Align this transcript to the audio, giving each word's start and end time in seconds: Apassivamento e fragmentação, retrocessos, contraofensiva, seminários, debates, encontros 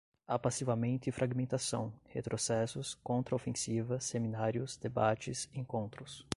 Apassivamento 0.27 1.07
e 1.07 1.11
fragmentação, 1.11 1.93
retrocessos, 2.09 2.95
contraofensiva, 3.03 3.99
seminários, 3.99 4.75
debates, 4.75 5.47
encontros 5.53 6.27